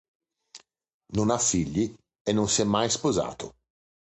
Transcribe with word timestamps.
Non 1.13 1.29
ha 1.29 1.37
figli 1.37 1.93
e 2.23 2.33
non 2.33 2.49
si 2.49 2.61
è 2.61 2.63
mai 2.63 2.89
sposato. 2.89 3.53